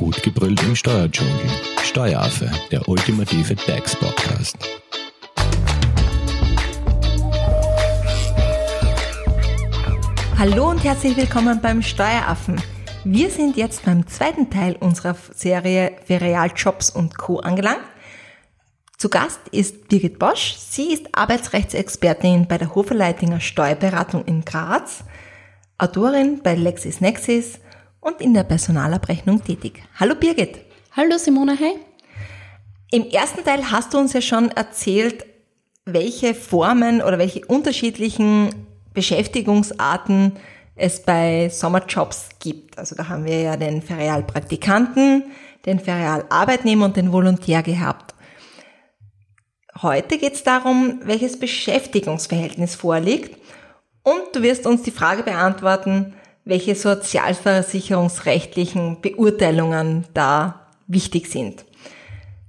Gut 0.00 0.22
gebrüllt 0.22 0.62
im 0.62 0.74
Steuerdschungel. 0.74 1.34
Steueraffe, 1.82 2.50
der 2.70 2.88
ultimative 2.88 3.54
DAX-Podcast. 3.54 4.56
Hallo 10.38 10.70
und 10.70 10.82
herzlich 10.82 11.18
willkommen 11.18 11.60
beim 11.60 11.82
Steueraffen. 11.82 12.58
Wir 13.04 13.28
sind 13.28 13.58
jetzt 13.58 13.84
beim 13.84 14.06
zweiten 14.06 14.48
Teil 14.48 14.74
unserer 14.80 15.16
Serie 15.34 15.92
Ferialjobs 16.06 16.88
und 16.88 17.18
Co. 17.18 17.40
angelangt. 17.40 17.84
Zu 18.96 19.10
Gast 19.10 19.40
ist 19.50 19.88
Birgit 19.88 20.18
Bosch. 20.18 20.54
Sie 20.56 20.94
ist 20.94 21.08
Arbeitsrechtsexpertin 21.12 22.48
bei 22.48 22.56
der 22.56 22.74
Hoferleitinger 22.74 23.40
Steuerberatung 23.40 24.24
in 24.24 24.46
Graz, 24.46 25.04
Autorin 25.76 26.40
bei 26.42 26.54
LexisNexis 26.54 27.60
und 28.00 28.20
in 28.20 28.34
der 28.34 28.44
Personalabrechnung 28.44 29.44
tätig. 29.44 29.82
Hallo 29.98 30.14
Birgit. 30.14 30.58
Hallo 30.92 31.18
Simone, 31.18 31.56
hey. 31.56 31.76
Im 32.90 33.06
ersten 33.08 33.44
Teil 33.44 33.70
hast 33.70 33.94
du 33.94 33.98
uns 33.98 34.12
ja 34.12 34.20
schon 34.20 34.50
erzählt, 34.50 35.24
welche 35.84 36.34
Formen 36.34 37.02
oder 37.02 37.18
welche 37.18 37.44
unterschiedlichen 37.46 38.50
Beschäftigungsarten 38.92 40.36
es 40.74 41.02
bei 41.02 41.48
Sommerjobs 41.50 42.30
gibt. 42.40 42.78
Also 42.78 42.96
da 42.96 43.08
haben 43.08 43.24
wir 43.24 43.40
ja 43.40 43.56
den 43.56 43.82
Ferialpraktikanten, 43.82 45.24
den 45.66 45.78
Ferialarbeitnehmer 45.78 46.86
und 46.86 46.96
den 46.96 47.12
Volontär 47.12 47.62
gehabt. 47.62 48.14
Heute 49.82 50.18
geht 50.18 50.34
es 50.34 50.42
darum, 50.42 51.00
welches 51.04 51.38
Beschäftigungsverhältnis 51.38 52.74
vorliegt 52.74 53.40
und 54.02 54.34
du 54.34 54.42
wirst 54.42 54.66
uns 54.66 54.82
die 54.82 54.90
Frage 54.90 55.22
beantworten, 55.22 56.14
welche 56.50 56.74
sozialversicherungsrechtlichen 56.74 59.00
Beurteilungen 59.00 60.04
da 60.12 60.66
wichtig 60.88 61.28
sind. 61.28 61.64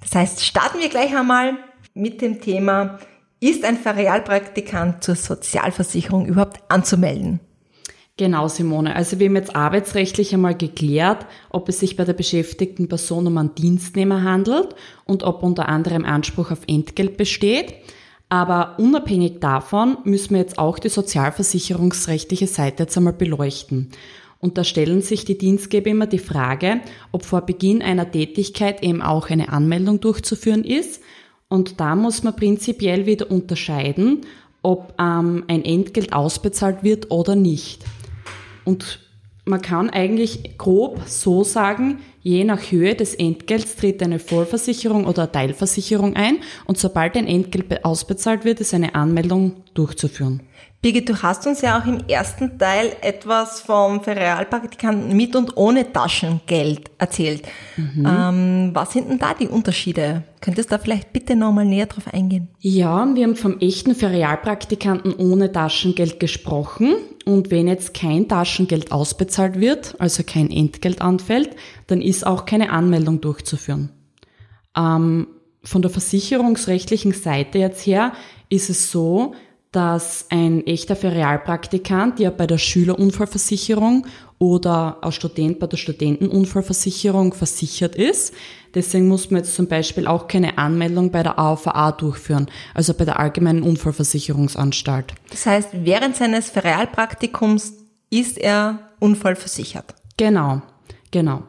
Das 0.01 0.15
heißt, 0.15 0.43
starten 0.43 0.79
wir 0.79 0.89
gleich 0.89 1.15
einmal 1.15 1.53
mit 1.93 2.21
dem 2.21 2.41
Thema, 2.41 2.97
ist 3.39 3.63
ein 3.63 3.77
Ferialpraktikant 3.77 5.03
zur 5.03 5.13
Sozialversicherung 5.15 6.25
überhaupt 6.25 6.63
anzumelden? 6.67 7.39
Genau, 8.17 8.47
Simone. 8.47 8.95
Also 8.95 9.19
wir 9.19 9.27
haben 9.27 9.35
jetzt 9.35 9.55
arbeitsrechtlich 9.55 10.33
einmal 10.33 10.55
geklärt, 10.55 11.27
ob 11.49 11.69
es 11.69 11.79
sich 11.79 11.95
bei 11.95 12.03
der 12.03 12.13
beschäftigten 12.13 12.87
Person 12.87 13.27
um 13.27 13.37
einen 13.37 13.53
Dienstnehmer 13.53 14.23
handelt 14.23 14.73
und 15.05 15.21
ob 15.23 15.43
unter 15.43 15.69
anderem 15.69 16.05
Anspruch 16.05 16.49
auf 16.49 16.61
Entgelt 16.67 17.17
besteht. 17.17 17.75
Aber 18.31 18.75
unabhängig 18.79 19.41
davon 19.41 19.97
müssen 20.05 20.35
wir 20.35 20.39
jetzt 20.39 20.57
auch 20.57 20.79
die 20.79 20.87
sozialversicherungsrechtliche 20.87 22.47
Seite 22.47 22.83
jetzt 22.83 22.95
einmal 22.95 23.11
beleuchten. 23.11 23.89
Und 24.39 24.57
da 24.57 24.63
stellen 24.63 25.01
sich 25.01 25.25
die 25.25 25.37
Dienstgeber 25.37 25.89
immer 25.89 26.07
die 26.07 26.17
Frage, 26.17 26.79
ob 27.11 27.25
vor 27.25 27.41
Beginn 27.41 27.81
einer 27.81 28.09
Tätigkeit 28.09 28.83
eben 28.83 29.01
auch 29.01 29.29
eine 29.29 29.49
Anmeldung 29.49 29.99
durchzuführen 29.99 30.63
ist. 30.63 31.01
Und 31.49 31.81
da 31.81 31.93
muss 31.97 32.23
man 32.23 32.33
prinzipiell 32.33 33.05
wieder 33.05 33.29
unterscheiden, 33.29 34.21
ob 34.61 34.93
ähm, 34.97 35.43
ein 35.49 35.65
Entgelt 35.65 36.13
ausbezahlt 36.13 36.83
wird 36.83 37.11
oder 37.11 37.35
nicht. 37.35 37.83
Und 38.63 38.99
man 39.45 39.61
kann 39.61 39.89
eigentlich 39.89 40.57
grob 40.57 41.01
so 41.07 41.43
sagen, 41.43 41.99
je 42.21 42.43
nach 42.43 42.71
Höhe 42.71 42.95
des 42.95 43.15
Entgelts 43.15 43.75
tritt 43.75 44.03
eine 44.03 44.19
Vollversicherung 44.19 45.05
oder 45.05 45.31
Teilversicherung 45.31 46.15
ein 46.15 46.37
und 46.65 46.77
sobald 46.77 47.15
ein 47.17 47.27
Entgelt 47.27 47.83
ausbezahlt 47.83 48.45
wird, 48.45 48.59
ist 48.59 48.73
eine 48.73 48.93
Anmeldung 48.93 49.63
durchzuführen. 49.73 50.41
Birgit, 50.81 51.09
du 51.09 51.21
hast 51.21 51.45
uns 51.45 51.61
ja 51.61 51.79
auch 51.79 51.85
im 51.85 51.99
ersten 52.07 52.57
Teil 52.57 52.93
etwas 53.01 53.61
vom 53.61 54.03
Ferialpraktikanten 54.03 55.15
mit 55.15 55.35
und 55.35 55.55
ohne 55.55 55.93
Taschengeld 55.93 56.89
erzählt. 56.97 57.43
Mhm. 57.77 58.07
Ähm, 58.07 58.69
was 58.73 58.93
sind 58.93 59.07
denn 59.07 59.19
da 59.19 59.35
die 59.35 59.47
Unterschiede? 59.47 60.23
Könntest 60.39 60.71
du 60.71 60.75
da 60.75 60.81
vielleicht 60.81 61.13
bitte 61.13 61.35
nochmal 61.35 61.65
näher 61.65 61.85
drauf 61.85 62.11
eingehen? 62.11 62.47
Ja, 62.59 63.07
wir 63.13 63.23
haben 63.23 63.35
vom 63.35 63.59
echten 63.59 63.93
Ferialpraktikanten 63.93 65.13
ohne 65.13 65.51
Taschengeld 65.51 66.19
gesprochen. 66.19 66.95
Und 67.25 67.51
wenn 67.51 67.67
jetzt 67.67 67.93
kein 67.93 68.27
Taschengeld 68.27 68.91
ausbezahlt 68.91 69.59
wird, 69.59 69.95
also 69.99 70.23
kein 70.23 70.49
Entgelt 70.49 71.01
anfällt, 71.01 71.55
dann 71.87 72.01
ist 72.01 72.25
auch 72.25 72.45
keine 72.45 72.71
Anmeldung 72.71 73.21
durchzuführen. 73.21 73.89
Ähm, 74.75 75.27
von 75.63 75.81
der 75.81 75.91
versicherungsrechtlichen 75.91 77.11
Seite 77.11 77.59
jetzt 77.59 77.85
her 77.85 78.13
ist 78.49 78.69
es 78.69 78.91
so, 78.91 79.35
dass 79.71 80.25
ein 80.29 80.65
echter 80.67 80.97
Ferialpraktikant 80.97 82.19
ja 82.19 82.29
bei 82.29 82.45
der 82.45 82.57
Schülerunfallversicherung 82.57 84.05
oder 84.37 84.97
als 85.01 85.15
Student 85.15 85.59
bei 85.59 85.67
der 85.67 85.77
Studentenunfallversicherung 85.77 87.33
versichert 87.33 87.95
ist. 87.95 88.33
Deswegen 88.73 89.07
muss 89.07 89.31
man 89.31 89.41
jetzt 89.41 89.55
zum 89.55 89.67
Beispiel 89.67 90.07
auch 90.07 90.27
keine 90.27 90.57
Anmeldung 90.57 91.11
bei 91.11 91.23
der 91.23 91.39
AVA 91.39 91.91
durchführen, 91.93 92.47
also 92.73 92.93
bei 92.93 93.05
der 93.05 93.19
Allgemeinen 93.19 93.63
Unfallversicherungsanstalt. 93.63 95.13
Das 95.29 95.45
heißt, 95.45 95.69
während 95.73 96.15
seines 96.15 96.49
Ferialpraktikums 96.49 97.73
ist 98.09 98.37
er 98.37 98.79
unfallversichert. 98.99 99.95
Genau, 100.17 100.61
genau. 101.11 101.43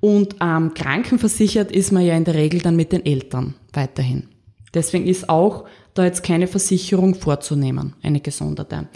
Und 0.00 0.36
ähm, 0.40 0.74
krankenversichert 0.74 1.70
ist 1.70 1.92
man 1.92 2.04
ja 2.04 2.16
in 2.16 2.24
der 2.24 2.34
Regel 2.34 2.60
dann 2.60 2.74
mit 2.74 2.92
den 2.92 3.04
Eltern 3.04 3.54
weiterhin. 3.72 4.28
Deswegen 4.72 5.06
ist 5.06 5.28
auch 5.28 5.66
da 5.94 6.04
jetzt 6.04 6.22
keine 6.22 6.46
Versicherung 6.46 7.14
vorzunehmen, 7.14 7.94
eine 8.02 8.20
gesonderte. 8.20 8.88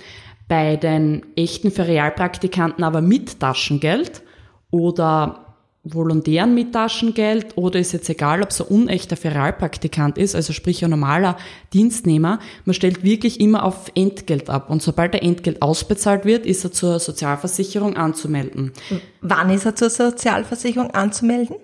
Bei 0.49 0.77
den 0.77 1.23
echten 1.37 1.71
Ferialpraktikanten 1.71 2.85
aber 2.85 3.01
mit 3.01 3.41
Taschengeld 3.41 4.23
oder 4.71 5.45
Volontären 5.85 6.55
mit 6.55 6.73
Taschengeld 6.73 7.59
oder 7.59 7.79
ist 7.79 7.93
jetzt 7.93 8.09
egal, 8.09 8.43
ob 8.43 8.51
es 8.51 8.61
ein 8.63 8.69
unechter 8.69 9.17
Ferialpraktikant 9.17 10.17
ist, 10.17 10.35
also 10.35 10.55
sprich 10.55 10.83
ein 10.83 10.91
normaler 10.91 11.37
Dienstnehmer, 11.75 12.39
man 12.65 12.73
stellt 12.73 13.05
wirklich 13.05 13.39
immer 13.39 13.65
auf 13.65 13.93
Entgelt 13.95 14.49
ab 14.49 14.71
und 14.71 14.83
sobald 14.83 15.13
der 15.13 15.23
Entgelt 15.23 15.61
ausbezahlt 15.61 16.25
wird, 16.25 16.47
ist 16.47 16.65
er 16.65 16.73
zur 16.73 16.99
Sozialversicherung 16.99 17.97
anzumelden. 17.97 18.73
Wann 19.21 19.51
ist 19.51 19.67
er 19.67 19.77
zur 19.77 19.91
Sozialversicherung 19.91 20.91
anzumelden? 20.93 21.57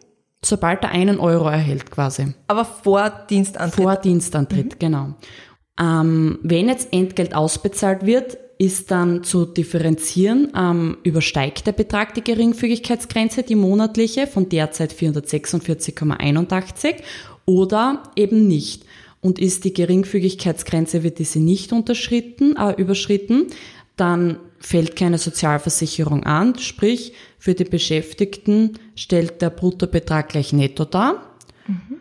Sobald 0.44 0.84
er 0.84 0.90
einen 0.90 1.20
Euro 1.20 1.48
erhält 1.48 1.90
quasi. 1.90 2.32
Aber 2.46 2.64
vor 2.64 3.10
Dienstantritt? 3.28 3.82
Vor 3.82 3.96
Dienstantritt, 3.96 4.74
mhm. 4.74 4.78
genau. 4.78 5.14
Ähm, 5.78 6.38
wenn 6.42 6.68
jetzt 6.68 6.92
Entgelt 6.92 7.34
ausbezahlt 7.34 8.06
wird, 8.06 8.38
ist 8.58 8.90
dann 8.90 9.24
zu 9.24 9.46
differenzieren, 9.46 10.52
ähm, 10.54 10.98
übersteigt 11.02 11.66
der 11.66 11.72
Betrag 11.72 12.12
die 12.12 12.22
Geringfügigkeitsgrenze, 12.22 13.42
die 13.42 13.54
monatliche, 13.54 14.26
von 14.26 14.50
derzeit 14.50 14.92
446,81 14.92 16.96
oder 17.46 18.02
eben 18.16 18.46
nicht. 18.46 18.84
Und 19.22 19.38
ist 19.38 19.64
die 19.64 19.72
Geringfügigkeitsgrenze, 19.72 21.02
wird 21.02 21.18
diese 21.18 21.40
nicht 21.40 21.72
unterschritten, 21.72 22.56
äh, 22.56 22.72
überschritten, 22.72 23.46
dann 23.96 24.38
fällt 24.60 24.94
keine 24.94 25.18
Sozialversicherung 25.18 26.24
an, 26.24 26.58
sprich 26.58 27.14
für 27.38 27.54
die 27.54 27.64
Beschäftigten 27.64 28.78
stellt 28.94 29.40
der 29.42 29.50
Bruttobetrag 29.50 30.28
gleich 30.28 30.52
netto 30.52 30.84
dar. 30.84 31.36
Mhm. 31.66 31.96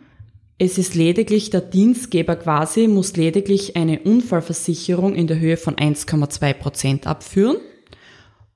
Es 0.58 0.76
ist 0.76 0.94
lediglich 0.94 1.48
der 1.48 1.62
Dienstgeber 1.62 2.36
quasi, 2.36 2.86
muss 2.86 3.16
lediglich 3.16 3.76
eine 3.76 4.00
Unfallversicherung 4.00 5.14
in 5.14 5.26
der 5.26 5.40
Höhe 5.40 5.56
von 5.56 5.76
1,2 5.76 6.52
Prozent 6.52 7.06
abführen. 7.06 7.56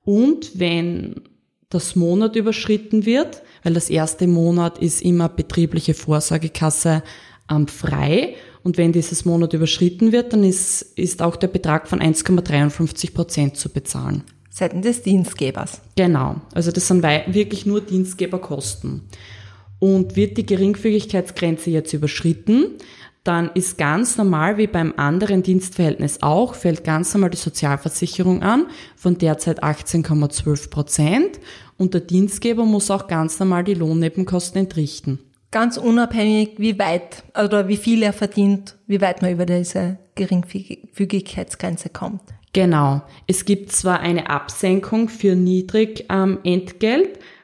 Und 0.03 0.59
wenn 0.59 1.21
das 1.69 1.95
Monat 1.95 2.35
überschritten 2.35 3.07
wird, 3.07 3.41
weil 3.63 3.73
das 3.73 3.89
erste 3.89 4.27
Monat 4.27 4.77
ist 4.77 5.01
immer 5.01 5.29
betriebliche 5.29 5.95
Vorsorgekasse 5.95 7.01
ähm, 7.49 7.67
frei 7.67 8.35
und 8.65 8.77
wenn 8.79 8.91
dieses 8.91 9.25
Monat 9.25 9.53
überschritten 9.53 10.11
wird, 10.11 10.33
dann 10.33 10.43
ist, 10.43 10.81
ist 10.97 11.21
auch 11.21 11.35
der 11.35 11.49
Betrag 11.49 11.87
von 11.87 11.99
1,53 11.99 13.13
Prozent 13.13 13.57
zu 13.57 13.69
bezahlen. 13.69 14.23
Seiten 14.49 14.81
des 14.81 15.03
Dienstgebers. 15.03 15.81
Genau. 15.95 16.37
Also 16.51 16.71
das 16.71 16.87
sind 16.87 17.03
wirklich 17.03 17.67
nur 17.67 17.79
Dienstgeberkosten. 17.81 19.01
Und 19.77 20.15
wird 20.15 20.37
die 20.37 20.47
Geringfügigkeitsgrenze 20.47 21.69
jetzt 21.69 21.93
überschritten, 21.93 22.71
dann 23.23 23.51
ist 23.53 23.77
ganz 23.77 24.17
normal, 24.17 24.57
wie 24.57 24.67
beim 24.67 24.95
anderen 24.97 25.43
Dienstverhältnis 25.43 26.23
auch, 26.23 26.55
fällt 26.55 26.83
ganz 26.83 27.13
normal 27.13 27.29
die 27.29 27.37
Sozialversicherung 27.37 28.41
an, 28.41 28.65
von 28.95 29.19
derzeit 29.19 29.63
18,12 29.63 30.71
Prozent. 30.71 31.39
Und 31.77 31.93
der 31.93 32.01
Dienstgeber 32.01 32.65
muss 32.65 32.89
auch 32.89 33.05
ganz 33.05 33.37
normal 33.39 33.63
die 33.63 33.75
Lohnnebenkosten 33.75 34.61
entrichten 34.61 35.19
ganz 35.55 35.77
unabhängig, 35.77 36.55
wie 36.57 36.77
weit 36.79 37.23
oder 37.41 37.69
wie 37.69 37.77
viel 37.77 38.03
er 38.03 38.11
verdient, 38.11 38.75
wie 38.87 38.99
weit 38.99 39.21
man 39.21 39.31
über 39.31 39.45
diese 39.45 39.97
Geringfügigkeitsgrenze 40.15 41.87
kommt. 41.87 42.23
Genau. 42.51 43.01
Es 43.25 43.45
gibt 43.45 43.71
zwar 43.71 44.01
eine 44.01 44.29
Absenkung 44.29 45.07
für 45.07 45.33
niedrig 45.37 46.07
ähm, 46.09 46.39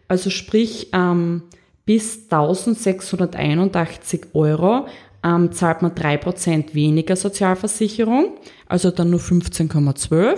also 0.09 0.29
sprich 0.29 0.89
ähm, 0.91 1.43
bis 1.85 2.23
1681 2.29 4.27
Euro 4.33 4.87
ähm, 5.23 5.53
zahlt 5.53 5.81
man 5.81 5.95
drei 5.95 6.17
Prozent 6.17 6.75
weniger 6.75 7.15
Sozialversicherung, 7.15 8.33
also 8.67 8.91
dann 8.91 9.09
nur 9.09 9.21
15,12. 9.21 10.37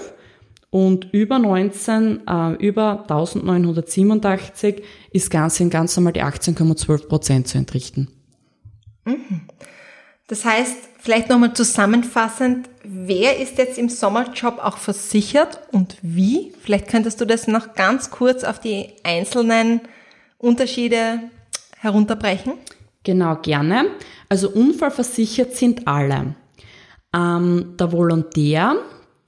Und 0.73 1.13
über 1.13 1.37
19, 1.37 2.27
äh, 2.27 2.53
über 2.53 3.03
1987 3.07 4.81
ist 5.11 5.29
ganz 5.29 5.59
in 5.59 5.69
ganz 5.69 5.95
normal 5.95 6.13
die 6.13 6.23
18,12 6.23 7.07
Prozent 7.07 7.47
zu 7.47 7.59
entrichten. 7.59 8.07
Das 10.25 10.45
heißt, 10.45 10.75
vielleicht 10.97 11.29
nochmal 11.29 11.53
zusammenfassend, 11.53 12.71
wer 12.83 13.39
ist 13.39 13.59
jetzt 13.59 13.77
im 13.77 13.87
Sommerjob 13.87 14.57
auch 14.57 14.77
versichert 14.77 15.59
und 15.71 15.95
wie? 16.01 16.53
Vielleicht 16.63 16.87
könntest 16.87 17.21
du 17.21 17.25
das 17.25 17.47
noch 17.47 17.75
ganz 17.75 18.09
kurz 18.09 18.43
auf 18.43 18.59
die 18.59 18.93
einzelnen 19.03 19.81
Unterschiede 20.39 21.19
herunterbrechen. 21.77 22.53
Genau, 23.03 23.35
gerne. 23.35 23.91
Also 24.27 24.49
unfallversichert 24.49 25.55
sind 25.55 25.87
alle. 25.87 26.33
Ähm, 27.15 27.75
der 27.77 27.91
Volontär, 27.91 28.77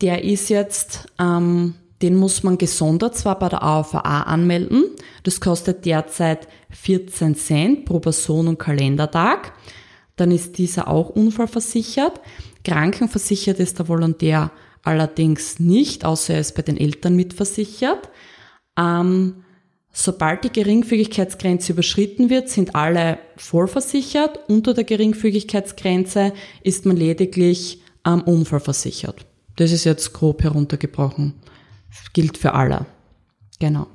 der 0.02 0.24
ist 0.24 0.50
jetzt, 0.50 1.08
ähm, 1.20 1.76
den 2.02 2.16
muss 2.16 2.44
man 2.44 2.58
gesondert 2.58 3.16
zwar 3.16 3.40
bei 3.40 3.50
der 3.50 3.64
AVA 3.64 4.24
anmelden. 4.24 4.86
Das 5.24 5.40
kostet 5.40 5.86
derzeit 5.86 6.48
14 6.72 7.36
Cent 7.36 7.86
pro 7.86 8.00
Person 8.00 8.48
und 8.48 8.60
Kalendertag. 8.60 9.54
Dann 10.16 10.32
ist 10.32 10.58
dieser 10.58 10.88
auch 10.88 11.10
unfallversichert. 11.10 12.20
Krankenversichert 12.64 13.60
ist 13.60 13.80
der 13.80 13.88
Volontär 13.88 14.52
allerdings 14.84 15.60
nicht, 15.60 16.06
außer 16.06 16.36
er 16.36 16.40
ist 16.42 16.56
bei 16.56 16.62
den 16.62 16.78
Eltern 16.78 17.16
mitversichert. 17.16 18.10
Ähm, 18.78 19.46
Sobald 19.98 20.44
die 20.44 20.52
Geringfügigkeitsgrenze 20.52 21.72
überschritten 21.72 22.30
wird, 22.30 22.50
sind 22.50 22.76
alle 22.76 23.18
vollversichert. 23.38 24.42
Unter 24.50 24.74
der 24.74 24.84
Geringfügigkeitsgrenze 24.84 26.34
ist 26.64 26.86
man 26.86 26.98
lediglich 26.98 27.82
am 28.04 28.20
ähm, 28.20 28.26
Unfallversichert. 28.26 29.26
Das 29.56 29.72
ist 29.72 29.84
jetzt 29.84 30.14
grob 30.14 30.44
heruntergebrochen. 30.44 31.34
Gilt 32.14 32.38
für 32.38 32.54
alle. 32.54 32.86
Genau. 33.60 33.88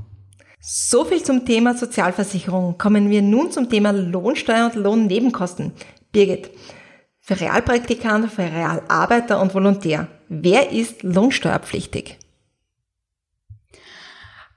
So 0.60 1.04
viel 1.04 1.22
zum 1.22 1.44
Thema 1.44 1.76
Sozialversicherung. 1.76 2.78
Kommen 2.78 3.10
wir 3.10 3.22
nun 3.22 3.50
zum 3.50 3.68
Thema 3.68 3.90
Lohnsteuer 3.90 4.66
und 4.66 4.74
Lohnnebenkosten. 4.74 5.72
Birgit, 6.12 6.50
für 7.20 7.40
Realpraktikanten, 7.40 8.30
für 8.30 8.42
Realarbeiter 8.42 9.40
und 9.40 9.54
Volontär, 9.54 10.08
wer 10.28 10.72
ist 10.72 11.02
lohnsteuerpflichtig? 11.02 12.18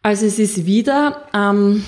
Also 0.01 0.25
es 0.25 0.39
ist 0.39 0.65
wieder 0.65 1.27
ähm, 1.33 1.85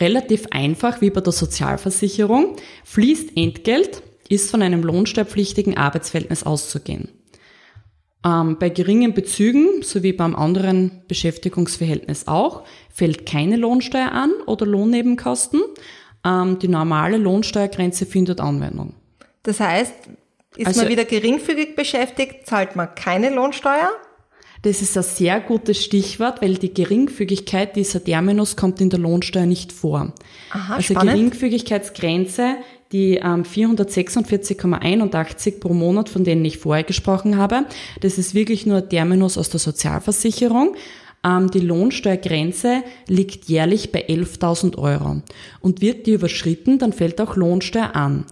relativ 0.00 0.46
einfach 0.50 1.00
wie 1.00 1.10
bei 1.10 1.20
der 1.20 1.32
Sozialversicherung. 1.32 2.56
Fließt 2.84 3.36
Entgelt, 3.36 4.02
ist 4.28 4.50
von 4.50 4.62
einem 4.62 4.82
lohnsteuerpflichtigen 4.82 5.76
Arbeitsverhältnis 5.76 6.42
auszugehen. 6.42 7.08
Ähm, 8.24 8.56
bei 8.58 8.68
geringen 8.68 9.14
Bezügen, 9.14 9.82
sowie 9.82 10.12
beim 10.12 10.34
anderen 10.34 11.02
Beschäftigungsverhältnis 11.06 12.26
auch, 12.26 12.64
fällt 12.92 13.26
keine 13.26 13.56
Lohnsteuer 13.56 14.10
an 14.10 14.32
oder 14.46 14.66
Lohnnebenkosten. 14.66 15.60
Ähm, 16.24 16.58
die 16.58 16.68
normale 16.68 17.16
Lohnsteuergrenze 17.16 18.06
findet 18.06 18.40
Anwendung. 18.40 18.94
Das 19.44 19.60
heißt, 19.60 19.94
ist 20.56 20.66
also, 20.66 20.80
man 20.82 20.90
wieder 20.90 21.04
geringfügig 21.04 21.76
beschäftigt, 21.76 22.46
zahlt 22.46 22.74
man 22.74 22.94
keine 22.94 23.30
Lohnsteuer? 23.30 23.90
Das 24.62 24.82
ist 24.82 24.96
ein 24.96 25.04
sehr 25.04 25.40
gutes 25.40 25.84
Stichwort, 25.84 26.42
weil 26.42 26.54
die 26.54 26.74
Geringfügigkeit 26.74 27.76
dieser 27.76 28.02
Terminus 28.02 28.56
kommt 28.56 28.80
in 28.80 28.90
der 28.90 28.98
Lohnsteuer 28.98 29.46
nicht 29.46 29.72
vor. 29.72 30.12
Aha, 30.50 30.74
also 30.74 30.94
spannend. 30.94 31.14
Geringfügigkeitsgrenze, 31.14 32.56
die 32.92 33.16
ähm, 33.16 33.44
446,81 33.44 35.60
pro 35.60 35.74
Monat, 35.74 36.08
von 36.08 36.24
denen 36.24 36.44
ich 36.44 36.58
vorher 36.58 36.84
gesprochen 36.84 37.36
habe, 37.36 37.64
das 38.00 38.18
ist 38.18 38.34
wirklich 38.34 38.66
nur 38.66 38.78
ein 38.78 38.88
Terminus 38.88 39.38
aus 39.38 39.50
der 39.50 39.60
Sozialversicherung. 39.60 40.74
Ähm, 41.24 41.50
die 41.50 41.60
Lohnsteuergrenze 41.60 42.82
liegt 43.06 43.46
jährlich 43.46 43.92
bei 43.92 44.06
11.000 44.06 44.78
Euro. 44.78 45.22
Und 45.60 45.80
wird 45.80 46.06
die 46.06 46.12
überschritten, 46.12 46.78
dann 46.78 46.92
fällt 46.92 47.20
auch 47.20 47.36
Lohnsteuer 47.36 47.94
an. 47.94 48.24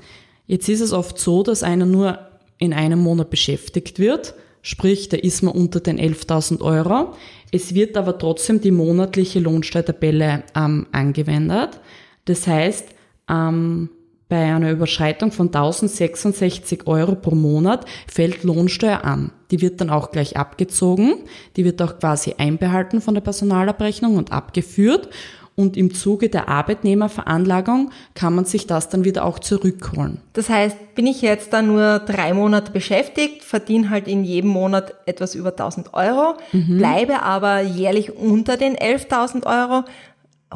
Jetzt 0.47 0.69
ist 0.69 0.81
es 0.81 0.93
oft 0.93 1.19
so, 1.19 1.43
dass 1.43 1.63
einer 1.63 1.87
nur 1.87 2.19
in 2.59 2.73
einem 2.73 3.01
Monat 3.01 3.31
beschäftigt 3.31 3.99
wird 3.99 4.35
Sprich, 4.67 5.09
da 5.09 5.17
ist 5.17 5.43
man 5.43 5.55
unter 5.55 5.79
den 5.79 5.97
11.000 5.97 6.61
Euro. 6.61 7.15
Es 7.53 7.77
wird 7.77 7.97
aber 7.97 8.19
trotzdem 8.19 8.61
die 8.61 8.73
monatliche 8.73 9.39
Lohnsteuertabelle 9.39 10.43
ähm, 10.57 10.89
angewendet. 10.91 11.79
Das 12.25 12.49
heißt, 12.49 12.89
ähm, 13.31 13.91
bei 14.29 14.53
einer 14.53 14.73
Überschreitung 14.73 15.31
von 15.31 15.47
1066 15.47 16.87
Euro 16.87 17.15
pro 17.15 17.35
Monat 17.35 17.85
fällt 18.09 18.43
Lohnsteuer 18.43 19.05
an. 19.05 19.31
Die 19.51 19.61
wird 19.61 19.81
dann 19.81 19.91
auch 19.91 20.11
gleich 20.11 20.37
abgezogen. 20.37 21.15
Die 21.57 21.65
wird 21.65 21.81
auch 21.81 21.99
quasi 21.99 22.35
einbehalten 22.37 23.01
von 23.01 23.15
der 23.15 23.21
Personalabrechnung 23.21 24.17
und 24.17 24.33
abgeführt 24.33 25.09
und 25.57 25.77
im 25.77 25.93
Zuge 25.95 26.29
der 26.29 26.49
Arbeitnehmerveranlagung 26.49 27.91
kann 28.15 28.35
man 28.35 28.45
sich 28.45 28.67
das 28.67 28.91
dann 28.91 29.05
wieder 29.05 29.25
auch 29.25 29.39
zurückholen. 29.39 30.21
Das 30.35 30.51
heißt, 30.51 30.95
bin 30.95 31.07
ich 31.07 31.23
jetzt 31.23 31.53
da 31.53 31.63
nur 31.63 31.99
drei 32.01 32.35
Monate 32.35 32.71
beschäftigt, 32.71 33.43
verdiene 33.43 33.91
halt 33.91 34.07
in 34.07 34.23
jedem 34.23 34.51
Monat 34.51 34.95
etwas 35.07 35.35
über 35.35 35.51
1000 35.51 35.95
Euro, 35.95 36.35
mhm. 36.53 36.77
bleibe 36.77 37.23
aber 37.23 37.63
jährlich 37.63 38.15
unter 38.15 38.59
den 38.59 38.77
11.000 38.77 39.47
Euro, 39.47 39.85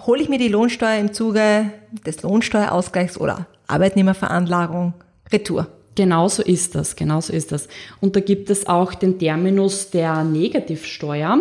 hole 0.06 0.22
ich 0.22 0.28
mir 0.28 0.38
die 0.38 0.48
Lohnsteuer 0.48 0.98
im 0.98 1.14
Zuge 1.14 1.72
des 2.06 2.22
Lohnsteuerausgleichs 2.22 3.18
oder 3.18 3.46
Arbeitnehmerveranlagung 3.70 4.94
retour. 5.32 5.66
Genauso 5.96 6.42
ist 6.42 6.76
das, 6.76 6.96
genauso 6.96 7.32
ist 7.32 7.52
das. 7.52 7.68
Und 8.00 8.16
da 8.16 8.20
gibt 8.20 8.48
es 8.48 8.66
auch 8.66 8.94
den 8.94 9.18
Terminus 9.18 9.90
der 9.90 10.24
Negativsteuer. 10.24 11.40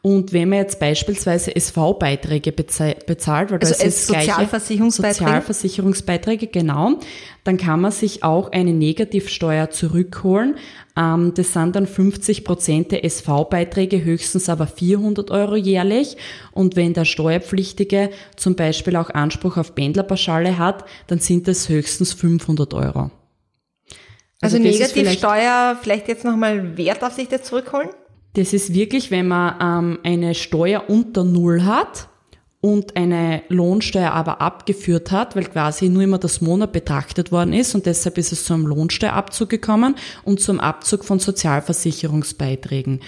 Und 0.00 0.32
wenn 0.32 0.50
man 0.50 0.58
jetzt 0.58 0.78
beispielsweise 0.78 1.54
SV-Beiträge 1.56 2.52
bezahlt, 2.52 3.50
weil 3.50 3.58
das 3.58 3.72
also 3.72 3.84
ist 3.84 4.06
Sozialversicherungsbeiträge. 4.06 5.24
Sozialversicherungsbeiträge, 5.24 6.46
genau, 6.46 7.00
dann 7.42 7.56
kann 7.56 7.80
man 7.80 7.90
sich 7.90 8.22
auch 8.22 8.52
eine 8.52 8.72
Negativsteuer 8.72 9.70
zurückholen. 9.70 10.56
Ähm, 10.96 11.32
das 11.34 11.52
sind 11.52 11.74
dann 11.74 11.86
50 11.88 12.44
Prozent 12.44 12.92
der 12.92 13.04
SV-Beiträge, 13.04 14.04
höchstens 14.04 14.48
aber 14.48 14.68
400 14.68 15.32
Euro 15.32 15.56
jährlich. 15.56 16.16
Und 16.52 16.76
wenn 16.76 16.94
der 16.94 17.04
Steuerpflichtige 17.04 18.10
zum 18.36 18.54
Beispiel 18.54 18.94
auch 18.94 19.10
Anspruch 19.10 19.56
auf 19.56 19.74
Pendlerpauschale 19.74 20.58
hat, 20.58 20.84
dann 21.08 21.18
sind 21.18 21.48
das 21.48 21.68
höchstens 21.68 22.12
500 22.12 22.72
Euro. 22.72 23.10
Also, 24.40 24.56
also 24.56 24.58
Negativsteuer, 24.58 25.76
vielleicht, 25.80 25.82
vielleicht 25.82 26.08
jetzt 26.08 26.24
nochmal, 26.24 26.76
wer 26.76 26.94
darf 26.94 27.14
sich 27.14 27.26
das 27.26 27.42
zurückholen? 27.42 27.88
Das 28.38 28.52
ist 28.52 28.72
wirklich, 28.72 29.10
wenn 29.10 29.26
man 29.26 29.56
ähm, 29.60 29.98
eine 30.04 30.32
Steuer 30.32 30.84
unter 30.86 31.24
Null 31.24 31.64
hat 31.64 32.08
und 32.60 32.96
eine 32.96 33.42
Lohnsteuer 33.48 34.12
aber 34.12 34.40
abgeführt 34.40 35.10
hat, 35.10 35.34
weil 35.34 35.46
quasi 35.46 35.88
nur 35.88 36.04
immer 36.04 36.18
das 36.18 36.40
Monat 36.40 36.70
betrachtet 36.70 37.32
worden 37.32 37.52
ist 37.52 37.74
und 37.74 37.84
deshalb 37.84 38.16
ist 38.16 38.30
es 38.30 38.44
zu 38.44 38.54
einem 38.54 38.68
Lohnsteuerabzug 38.68 39.48
gekommen 39.48 39.96
und 40.22 40.40
zum 40.40 40.60
Abzug 40.60 41.04
von 41.04 41.18
Sozialversicherungsbeiträgen. 41.18 43.00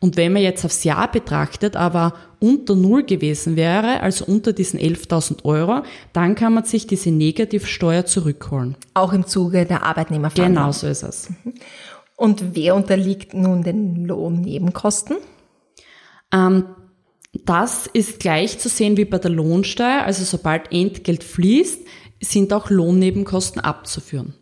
Und 0.00 0.16
wenn 0.16 0.32
man 0.32 0.40
jetzt 0.42 0.64
aufs 0.64 0.84
Jahr 0.84 1.10
betrachtet, 1.10 1.76
aber 1.76 2.14
unter 2.38 2.74
Null 2.74 3.02
gewesen 3.02 3.56
wäre, 3.56 4.00
also 4.00 4.24
unter 4.24 4.54
diesen 4.54 4.80
11.000 4.80 5.44
Euro, 5.44 5.82
dann 6.14 6.34
kann 6.34 6.54
man 6.54 6.64
sich 6.64 6.86
diese 6.86 7.10
Negativsteuer 7.10 8.06
zurückholen. 8.06 8.76
Auch 8.94 9.12
im 9.12 9.26
Zuge 9.26 9.66
der 9.66 9.82
Arbeitnehmerverhandlung. 9.82 10.64
Genau 10.64 10.72
so 10.72 10.86
ist 10.86 11.02
es. 11.02 11.28
Mhm. 11.44 11.52
Und 12.18 12.56
wer 12.56 12.74
unterliegt 12.74 13.32
nun 13.32 13.62
den 13.62 14.04
Lohnnebenkosten? 14.04 15.18
Ähm, 16.32 16.64
das 17.44 17.86
ist 17.86 18.18
gleich 18.18 18.58
zu 18.58 18.68
sehen 18.68 18.96
wie 18.96 19.04
bei 19.04 19.18
der 19.18 19.30
Lohnsteuer. 19.30 20.02
Also 20.02 20.24
sobald 20.24 20.72
Entgelt 20.72 21.22
fließt, 21.22 21.80
sind 22.20 22.52
auch 22.52 22.70
Lohnnebenkosten 22.70 23.62
abzuführen. 23.62 24.34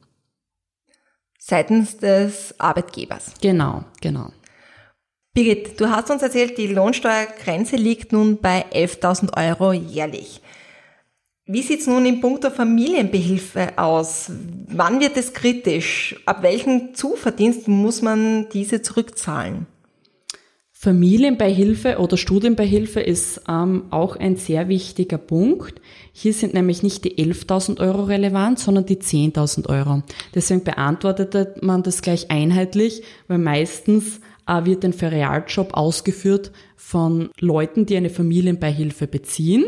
Seitens 1.39 1.99
des 1.99 2.59
Arbeitgebers. 2.59 3.35
Genau, 3.43 3.85
genau. 4.01 4.31
Birgit, 5.35 5.79
du 5.79 5.91
hast 5.91 6.11
uns 6.11 6.23
erzählt, 6.23 6.57
die 6.57 6.69
Lohnsteuergrenze 6.69 7.77
liegt 7.77 8.11
nun 8.11 8.39
bei 8.39 8.65
11.000 8.73 9.37
Euro 9.37 9.75
jährlich. 9.75 10.41
Wie 11.49 11.63
sieht's 11.63 11.87
nun 11.87 12.05
in 12.07 12.21
puncto 12.21 12.51
Familienbehilfe 12.51 13.79
aus? 13.79 14.33
Wann 14.67 14.99
wird 14.99 15.17
es 15.17 15.33
kritisch? 15.33 16.17
Ab 16.27 16.43
welchem 16.43 16.93
Zuverdienst 16.95 17.69
muss 17.69 18.03
man 18.03 18.49
diese 18.53 18.83
zurückzahlen? 18.83 19.67
Familienbeihilfe 20.73 21.99
oder 21.99 22.17
Studienbeihilfe 22.17 22.99
ist 23.01 23.43
ähm, 23.49 23.85
auch 23.91 24.17
ein 24.17 24.35
sehr 24.35 24.69
wichtiger 24.69 25.19
Punkt. 25.19 25.81
Hier 26.13 26.33
sind 26.33 26.53
nämlich 26.53 26.83
nicht 26.83 27.05
die 27.05 27.17
11.000 27.17 27.79
Euro 27.79 28.03
relevant, 28.03 28.59
sondern 28.59 28.85
die 28.85 28.97
10.000 28.97 29.69
Euro. 29.69 30.03
Deswegen 30.35 30.65
beantwortet 30.65 31.63
man 31.63 31.85
das 31.85 32.03
gleich 32.03 32.29
einheitlich, 32.29 33.03
weil 33.29 33.39
meistens 33.39 34.21
äh, 34.49 34.65
wird 34.65 34.85
ein 34.85 34.93
Ferialjob 34.93 35.75
ausgeführt 35.75 36.51
von 36.75 37.31
Leuten, 37.39 37.87
die 37.87 37.97
eine 37.97 38.11
Familienbeihilfe 38.11 39.07
beziehen. 39.07 39.65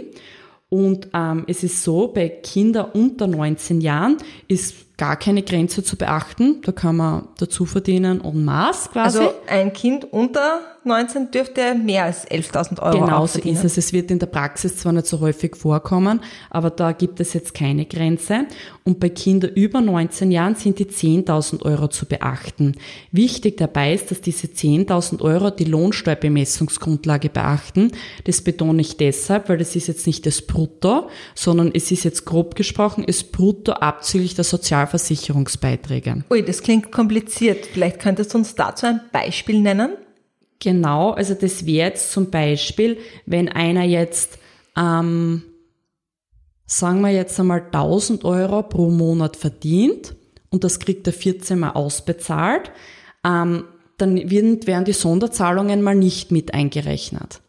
Und 0.69 1.09
ähm, 1.15 1.45
es 1.47 1.63
ist 1.63 1.83
so, 1.83 2.09
bei 2.09 2.29
Kindern 2.29 2.91
unter 2.93 3.27
19 3.27 3.81
Jahren 3.81 4.19
ist 4.49 4.75
gar 4.99 5.17
keine 5.17 5.43
Grenze 5.43 5.83
zu 5.83 5.97
beachten. 5.97 6.61
Da 6.63 6.73
kann 6.73 6.97
man 6.97 7.29
dazu 7.39 7.65
verdienen 7.65 8.21
en 8.23 8.45
masse 8.45 8.91
quasi. 8.91 9.19
Also 9.19 9.33
ein 9.47 9.73
Kind 9.73 10.13
unter 10.13 10.61
19 10.85 11.31
dürfte 11.31 11.75
mehr 11.75 12.05
als 12.05 12.27
11.000 12.27 12.81
Euro 12.81 13.05
Genau 13.05 13.27
so 13.27 13.39
ist 13.41 13.65
es. 13.65 13.77
Es 13.77 13.93
wird 13.93 14.11
in 14.11 14.19
der 14.19 14.27
Praxis 14.27 14.77
zwar 14.79 14.93
nicht 14.93 15.07
so 15.07 15.21
häufig 15.21 15.55
vorkommen, 15.55 16.21
aber 16.51 16.71
da 16.71 16.93
gibt 16.93 17.21
es 17.21 17.35
jetzt 17.35 17.53
keine 17.53 17.85
Grenze. 17.85 18.47
Und 18.85 18.99
bei 18.99 19.11
Kindern 19.11 19.53
über 19.55 19.81
19 19.81 20.31
Jahren 20.31 20.55
sind 20.55 20.79
die 20.79 20.87
10.000 20.87 21.63
Euro 21.63 21.89
zu 21.89 22.07
beachten. 22.07 22.75
Wichtig 23.13 23.59
dabei 23.59 23.93
ist, 23.93 24.11
dass 24.11 24.21
diese 24.21 24.47
10.000 24.47 25.21
Euro 25.21 25.51
die 25.51 25.65
Lohnsteuerbemessungsgrundlage 25.65 27.29
beachten. 27.29 27.93
Das 28.25 28.41
betone 28.41 28.81
ich 28.81 28.97
deshalb, 28.97 29.49
weil 29.49 29.59
das 29.59 29.77
ist 29.77 29.89
jetzt 29.89 30.07
nicht 30.07 30.25
das 30.25 30.43
Brutto, 30.43 31.09
sondern 31.35 31.71
es 31.75 31.91
ist 31.91 32.05
jetzt 32.05 32.25
grob 32.25 32.55
gesprochen 32.55 33.05
das 33.19 33.25
Brutto 33.25 33.73
abzüglich 33.73 34.37
der 34.37 34.45
Sozialversicherungsbeiträge. 34.91 36.25
Ui, 36.31 36.43
das 36.43 36.63
klingt 36.63 36.91
kompliziert. 36.93 37.67
Vielleicht 37.67 38.01
könntest 38.01 38.33
du 38.33 38.39
uns 38.39 38.55
dazu 38.55 38.87
ein 38.87 39.01
Beispiel 39.13 39.61
nennen? 39.61 39.93
Genau, 40.61 41.11
also 41.13 41.35
das 41.35 41.67
wäre 41.67 41.91
jetzt 41.91 42.11
zum 42.13 42.31
Beispiel, 42.31 42.99
wenn 43.27 43.49
einer 43.49 43.85
jetzt, 43.85 44.39
ähm, 44.77 45.43
sagen 46.67 47.01
wir 47.01 47.11
jetzt 47.11 47.39
einmal 47.39 47.63
1000 47.71 48.25
Euro 48.25 48.63
pro 48.63 48.91
Monat 48.91 49.37
verdient 49.37 50.17
und 50.51 50.65
das 50.65 50.81
kriegt 50.81 51.07
er 51.07 51.13
14 51.13 51.59
Mal 51.59 51.71
ausbezahlt, 51.71 52.73
ähm, 53.25 53.65
dann 53.99 54.31
werden, 54.31 54.67
werden 54.67 54.85
die 54.85 54.93
Sonderzahlungen 54.93 55.83
mal 55.83 55.95
nicht 55.95 56.33
mit 56.33 56.55
eingerechnet. 56.55 57.41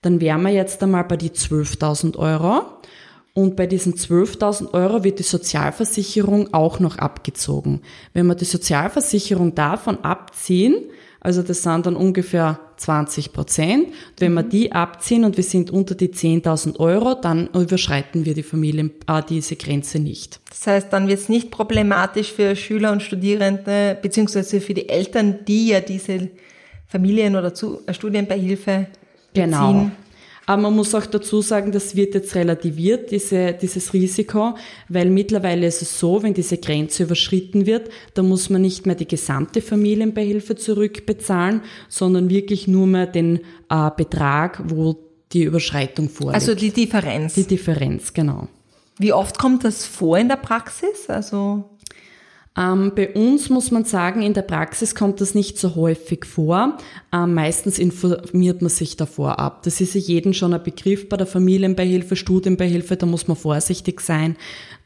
Dann 0.00 0.20
wären 0.20 0.42
wir 0.42 0.50
jetzt 0.50 0.82
einmal 0.82 1.04
bei 1.04 1.16
die 1.16 1.30
12.000 1.30 2.16
Euro 2.16 2.62
und 3.34 3.56
bei 3.56 3.66
diesen 3.66 3.94
12.000 3.94 4.72
Euro 4.74 5.02
wird 5.02 5.18
die 5.18 5.24
Sozialversicherung 5.24 6.54
auch 6.54 6.78
noch 6.78 6.98
abgezogen. 6.98 7.82
Wenn 8.12 8.26
wir 8.26 8.36
die 8.36 8.44
Sozialversicherung 8.44 9.56
davon 9.56 10.04
abziehen, 10.04 10.76
also 11.20 11.42
das 11.42 11.62
sind 11.62 11.86
dann 11.86 11.96
ungefähr 11.96 12.60
20 12.76 13.32
Prozent. 13.32 13.88
Wenn 14.18 14.34
wir 14.34 14.44
die 14.44 14.72
abziehen 14.72 15.24
und 15.24 15.36
wir 15.36 15.42
sind 15.42 15.70
unter 15.70 15.96
die 15.96 16.10
10.000 16.10 16.78
Euro, 16.78 17.14
dann 17.14 17.48
überschreiten 17.48 18.24
wir 18.24 18.34
die 18.34 18.42
Familien 18.42 18.92
äh, 19.08 19.22
diese 19.28 19.56
Grenze 19.56 19.98
nicht. 19.98 20.38
Das 20.50 20.66
heißt, 20.66 20.92
dann 20.92 21.08
wird 21.08 21.18
es 21.18 21.28
nicht 21.28 21.50
problematisch 21.50 22.32
für 22.32 22.54
Schüler 22.54 22.92
und 22.92 23.02
Studierende, 23.02 23.98
beziehungsweise 24.00 24.60
für 24.60 24.74
die 24.74 24.88
Eltern, 24.88 25.40
die 25.48 25.68
ja 25.68 25.80
diese 25.80 26.28
Familien- 26.86 27.34
oder 27.34 27.52
äh, 27.86 27.94
Studienbeihilfe 27.94 28.86
Genau. 29.34 29.90
Aber 30.46 30.62
man 30.62 30.76
muss 30.76 30.94
auch 30.94 31.06
dazu 31.06 31.40
sagen, 31.40 31.72
das 31.72 31.96
wird 31.96 32.14
jetzt 32.14 32.34
relativiert, 32.34 33.10
diese, 33.10 33.52
dieses 33.52 33.92
Risiko, 33.92 34.54
weil 34.88 35.10
mittlerweile 35.10 35.66
ist 35.66 35.82
es 35.82 35.98
so, 35.98 36.22
wenn 36.22 36.34
diese 36.34 36.58
Grenze 36.58 37.04
überschritten 37.04 37.66
wird, 37.66 37.88
dann 38.14 38.28
muss 38.28 38.50
man 38.50 38.62
nicht 38.62 38.86
mehr 38.86 38.94
die 38.94 39.08
gesamte 39.08 39.62
Familienbeihilfe 39.62 40.56
zurückbezahlen, 40.56 41.62
sondern 41.88 42.28
wirklich 42.28 42.68
nur 42.68 42.86
mehr 42.86 43.06
den 43.06 43.40
äh, 43.70 43.90
Betrag, 43.96 44.62
wo 44.66 44.96
die 45.32 45.44
Überschreitung 45.44 46.08
vorliegt. 46.08 46.34
Also 46.34 46.54
die 46.54 46.70
Differenz. 46.70 47.34
die 47.34 47.44
Differenz, 47.44 48.12
genau. 48.12 48.48
Wie 48.98 49.12
oft 49.12 49.38
kommt 49.38 49.64
das 49.64 49.84
vor 49.84 50.18
in 50.18 50.28
der 50.28 50.36
Praxis? 50.36 51.08
Also 51.08 51.64
Ähm, 52.56 52.92
bei 52.94 53.12
uns 53.14 53.50
muss 53.50 53.72
man 53.72 53.84
sagen, 53.84 54.22
in 54.22 54.32
der 54.32 54.42
Praxis 54.42 54.94
kommt 54.94 55.20
das 55.20 55.34
nicht 55.34 55.58
so 55.58 55.74
häufig 55.74 56.24
vor. 56.24 56.78
Ähm, 57.12 57.34
meistens 57.34 57.80
informiert 57.80 58.62
man 58.62 58.68
sich 58.68 58.96
davor 58.96 59.40
ab. 59.40 59.64
Das 59.64 59.80
ist 59.80 59.94
ja 59.94 60.00
jedem 60.00 60.34
schon 60.34 60.54
ein 60.54 60.62
Begriff 60.62 61.08
bei 61.08 61.16
der 61.16 61.26
Familienbeihilfe, 61.26 62.14
Studienbeihilfe, 62.14 62.96
da 62.96 63.06
muss 63.06 63.26
man 63.26 63.36
vorsichtig 63.36 64.00
sein. 64.00 64.36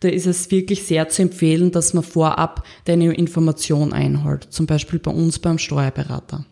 Da 0.01 0.09
ist 0.09 0.27
es 0.27 0.51
wirklich 0.51 0.85
sehr 0.85 1.11
zu 1.11 1.23
empfehlen, 1.23 1.71
dass 1.71 1.93
man 1.93 2.05
vorab 2.05 2.65
deine 2.87 3.13
Information 3.13 3.93
einholt. 3.93 4.47
Zum 4.49 4.67
Beispiel 4.67 4.99
bei 4.99 5.11
uns 5.11 5.39
beim 5.39 5.59
Steuerberater. 5.59 6.47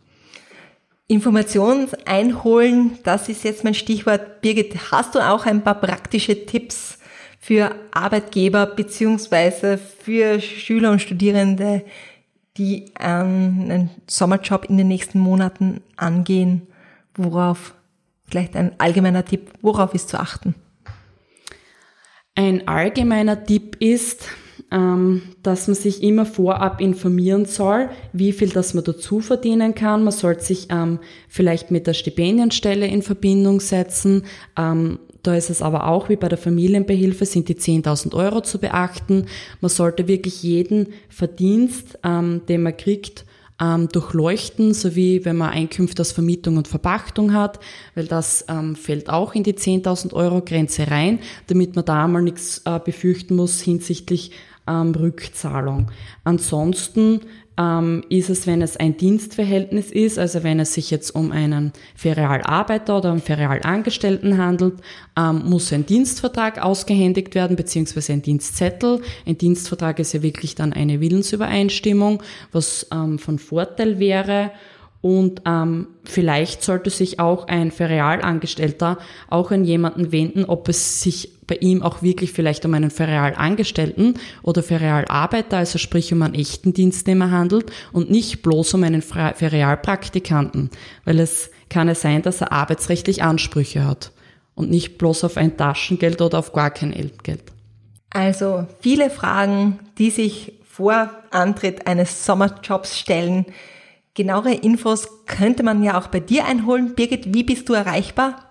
Informationen 1.09 1.89
einholen, 2.05 2.99
das 3.05 3.29
ist 3.29 3.45
jetzt 3.45 3.65
mein 3.65 3.75
Stichwort. 3.75 4.43
Birgit, 4.43 4.91
hast 4.91 5.15
du 5.15 5.21
auch 5.21 5.47
ein 5.47 5.63
paar 5.63 5.81
praktische 5.81 6.45
Tipps 6.45 6.99
für 7.47 7.77
Arbeitgeber 7.93 8.67
beziehungsweise 8.67 9.79
für 9.79 10.41
Schüler 10.41 10.91
und 10.91 11.01
Studierende, 11.01 11.85
die 12.57 12.87
einen 12.97 13.91
Sommerjob 14.09 14.65
in 14.65 14.79
den 14.79 14.89
nächsten 14.89 15.21
Monaten 15.21 15.81
angehen? 15.95 16.63
Worauf, 17.15 17.77
vielleicht 18.25 18.57
ein 18.57 18.73
allgemeiner 18.79 19.25
Tipp, 19.25 19.53
worauf 19.63 19.95
ist 19.95 20.09
zu 20.09 20.19
achten? 20.19 20.57
Ein 22.35 22.67
allgemeiner 22.67 23.45
Tipp 23.45 23.77
ist, 23.79 24.27
ähm, 24.73 25.23
dass 25.45 25.69
man 25.69 25.77
sich 25.77 26.03
immer 26.03 26.27
vorab 26.27 26.81
informieren 26.81 27.45
soll, 27.45 27.91
wie 28.13 28.33
viel 28.33 28.49
das 28.49 28.75
man 28.75 28.83
dazu 28.83 29.21
verdienen 29.21 29.77
kann. 29.77 30.03
Man 30.03 30.13
sollte 30.13 30.43
sich 30.43 30.67
ähm, 30.71 30.99
vielleicht 31.29 31.71
mit 31.71 31.87
der 31.87 31.95
Stipendienstelle 31.95 32.89
in 32.89 33.03
Verbindung 33.03 33.61
setzen. 33.61 34.25
Ähm, 34.59 34.99
da 35.27 35.35
ist 35.35 35.51
es 35.51 35.63
aber 35.63 35.89
auch 35.89 36.09
wie 36.09 36.17
bei 36.17 36.29
der 36.29 36.39
Familienbehilfe, 36.39 37.27
sind 37.27 37.49
die 37.49 37.57
10.000 37.57 38.15
Euro 38.15 38.41
zu 38.41 38.59
beachten. 38.59 39.27
Man 39.61 39.69
sollte 39.69 40.09
wirklich 40.09 40.43
jeden 40.43 40.89
Verdienst, 41.09 41.99
ähm, 42.05 42.43
den 42.49 42.63
man 42.63 42.77
kriegt, 42.77 43.25
ähm, 43.61 43.89
durchleuchten, 43.89 44.75
sowie 44.75 45.25
wenn 45.25 45.37
man 45.37 45.51
Einkünfte 45.51 46.03
aus 46.03 46.13
Vermietung 46.13 46.59
und 46.59 46.69
Verpachtung 46.69 47.33
hat, 47.33 47.59
weil 47.95 48.07
das 48.07 48.45
ähm, 48.49 48.77
fällt 48.77 49.09
auch 49.09 49.35
in 49.35 49.43
die 49.43 49.55
10.000 49.55 50.13
Euro 50.13 50.43
Grenze 50.43 50.91
rein, 50.91 51.21
damit 51.47 51.75
man 51.75 51.85
da 51.85 52.07
mal 52.07 52.23
nichts 52.23 52.63
äh, 52.65 52.79
befürchten 52.79 53.35
muss 53.35 53.61
hinsichtlich 53.61 54.33
ähm, 54.69 54.93
Rückzahlung. 54.95 55.91
Ansonsten 56.25 57.21
ähm, 57.59 58.05
ist 58.09 58.31
es, 58.31 58.47
wenn 58.47 58.63
es 58.63 58.77
ein 58.77 58.97
Dienstverhältnis 58.97 59.91
ist, 59.91 60.19
also 60.19 60.43
wenn 60.43 60.61
es 60.61 60.75
sich 60.75 60.91
jetzt 60.91 61.11
um 61.15 61.33
einen 61.33 61.73
Ferialarbeiter 61.95 62.99
oder 62.99 63.13
einen 63.13 63.23
Ferialangestellten 63.23 64.39
handelt, 64.39 64.75
ähm, 65.19 65.43
muss 65.45 65.73
ein 65.73 65.87
Dienstvertrag 65.87 66.63
ausgehändigt 66.63 67.35
werden, 67.35 67.57
beziehungsweise 67.57 68.13
ein 68.13 68.23
Dienstzettel. 68.23 69.01
Ein 69.25 69.39
Dienstvertrag 69.39 69.99
ist 69.99 70.13
ja 70.13 70.23
wirklich 70.23 70.55
dann 70.55 70.73
eine 70.73 71.01
Willensübereinstimmung, 71.01 72.23
was 72.53 72.87
ähm, 72.93 73.19
von 73.19 73.39
Vorteil 73.39 73.99
wäre. 73.99 74.51
Und 75.01 75.43
ähm, 75.47 75.89
vielleicht 76.05 76.63
sollte 76.63 76.91
sich 76.91 77.21
auch 77.21 77.47
ein 77.47 77.71
Ferialangestellter 77.71 78.99
auch 79.29 79.51
an 79.51 79.65
jemanden 79.65 80.11
wenden, 80.11 80.45
ob 80.45 80.69
es 80.69 81.01
sich 81.01 81.33
bei 81.47 81.57
ihm 81.57 81.83
auch 81.83 82.03
wirklich 82.03 82.33
vielleicht 82.33 82.65
um 82.65 82.75
einen 82.75 82.91
Ferialangestellten 82.91 84.15
oder 84.43 84.63
Ferialarbeiter, 84.63 85.59
also 85.59 85.79
sprich 85.79 86.13
um 86.13 86.23
einen 86.23 86.35
echten 86.35 86.73
Dienstnehmer 86.73 87.31
handelt 87.31 87.71
und 87.93 88.11
nicht 88.11 88.43
bloß 88.43 88.75
um 88.75 88.83
einen 88.83 89.03
Ferialpraktikanten, 89.03 90.71
weil 91.05 91.21
es 91.21 91.51
kann 91.71 91.89
es 91.89 92.01
sein, 92.01 92.23
dass 92.23 92.41
er 92.41 92.53
arbeitsrechtlich 92.53 93.23
Ansprüche 93.23 93.85
hat 93.85 94.13
und 94.55 94.71
nicht 94.71 94.99
bloß 94.99 95.25
auf 95.25 95.37
ein 95.37 95.57
Taschengeld 95.57 96.21
oder 96.21 96.39
auf 96.39 96.53
gar 96.53 96.71
kein 96.71 96.93
Entgelt. 96.93 97.43
Also 98.11 98.67
viele 98.81 99.11
Fragen, 99.11 99.79
die 99.99 100.11
sich 100.11 100.55
vor 100.65 101.11
Antritt 101.31 101.87
eines 101.87 102.25
Sommerjobs 102.25 102.99
stellen. 102.99 103.47
Genauere 104.17 104.55
Infos 104.55 105.07
könnte 105.27 105.63
man 105.63 105.83
ja 105.83 106.01
auch 106.01 106.07
bei 106.07 106.21
dir 106.21 106.47
einholen. 106.47 106.95
Birgit, 106.95 107.35
wie 107.35 107.45
bist 107.45 107.69
du 107.69 107.75
erreichbar? 107.75 108.47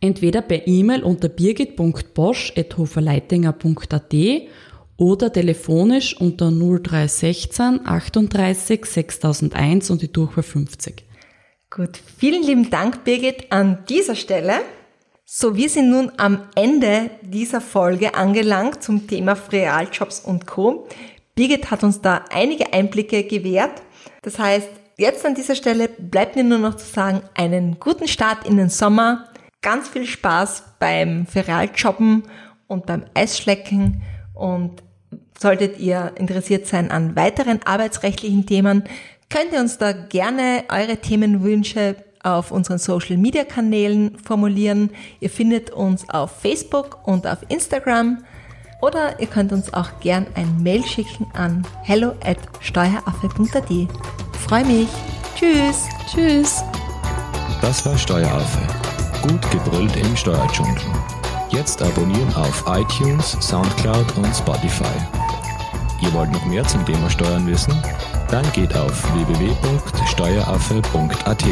Entweder 0.00 0.40
per 0.40 0.66
E-Mail 0.66 1.02
unter 1.02 1.28
birgit.bosch.hoferleitinger.at 1.28 4.14
oder 4.96 5.30
telefonisch 5.30 6.18
unter 6.18 6.50
0316 6.50 7.86
38 7.86 8.86
6001 8.86 9.90
und 9.90 10.00
die 10.00 10.10
Durchwahl 10.10 10.42
50. 10.42 11.04
Gut, 11.68 12.00
vielen 12.16 12.42
lieben 12.42 12.70
Dank, 12.70 13.04
Birgit, 13.04 13.52
an 13.52 13.84
dieser 13.90 14.14
Stelle. 14.14 14.54
So, 15.26 15.54
wir 15.54 15.68
sind 15.68 15.90
nun 15.90 16.12
am 16.16 16.44
Ende 16.54 17.10
dieser 17.20 17.60
Folge 17.60 18.14
angelangt 18.14 18.82
zum 18.82 19.06
Thema 19.06 19.36
Realjobs 19.52 20.20
und 20.20 20.46
Co. 20.46 20.88
Birgit 21.34 21.70
hat 21.70 21.84
uns 21.84 22.00
da 22.00 22.24
einige 22.30 22.72
Einblicke 22.72 23.24
gewährt. 23.24 23.82
Das 24.22 24.38
heißt, 24.38 24.68
jetzt 24.96 25.24
an 25.24 25.34
dieser 25.34 25.54
Stelle 25.54 25.88
bleibt 25.88 26.36
mir 26.36 26.44
nur 26.44 26.58
noch 26.58 26.76
zu 26.76 26.86
sagen, 26.86 27.22
einen 27.34 27.78
guten 27.78 28.08
Start 28.08 28.46
in 28.46 28.56
den 28.56 28.68
Sommer, 28.68 29.28
ganz 29.62 29.88
viel 29.88 30.06
Spaß 30.06 30.62
beim 30.78 31.26
Ferialjobben 31.26 32.24
und 32.66 32.86
beim 32.86 33.04
Eisschlecken 33.14 34.02
und 34.34 34.82
solltet 35.38 35.78
ihr 35.78 36.12
interessiert 36.16 36.66
sein 36.66 36.90
an 36.90 37.16
weiteren 37.16 37.60
arbeitsrechtlichen 37.64 38.46
Themen, 38.46 38.84
könnt 39.30 39.52
ihr 39.52 39.60
uns 39.60 39.78
da 39.78 39.92
gerne 39.92 40.64
eure 40.68 40.96
Themenwünsche 40.96 41.96
auf 42.22 42.50
unseren 42.50 42.78
Social 42.78 43.16
Media 43.16 43.44
Kanälen 43.44 44.18
formulieren. 44.18 44.90
Ihr 45.20 45.30
findet 45.30 45.70
uns 45.70 46.08
auf 46.08 46.40
Facebook 46.40 47.06
und 47.06 47.26
auf 47.26 47.38
Instagram 47.48 48.24
oder 48.80 49.20
ihr 49.20 49.26
könnt 49.26 49.52
uns 49.52 49.74
auch 49.74 49.90
gern 50.00 50.26
ein 50.34 50.62
Mail 50.62 50.82
schicken 50.84 51.26
an 51.34 51.66
hello 51.82 52.14
at 52.24 52.38
steueraffe.at. 52.60 53.88
Freue 54.46 54.64
mich. 54.64 54.88
Tschüss. 55.36 55.88
Tschüss! 56.10 56.62
Das 57.60 57.84
war 57.84 57.98
Steueraffe. 57.98 58.60
Gut 59.22 59.50
gebrüllt 59.50 59.96
im 59.96 60.16
Steuerdschungel. 60.16 60.80
Jetzt 61.50 61.82
abonnieren 61.82 62.32
auf 62.34 62.64
iTunes, 62.68 63.36
Soundcloud 63.40 64.16
und 64.16 64.32
Spotify. 64.34 64.84
Ihr 66.00 66.12
wollt 66.12 66.30
noch 66.30 66.46
mehr 66.46 66.62
zum 66.64 66.86
Thema 66.86 67.10
Steuern 67.10 67.44
wissen? 67.46 67.74
Dann 68.30 68.50
geht 68.52 68.76
auf 68.76 69.02
www.steueraffe.at. 69.14 71.44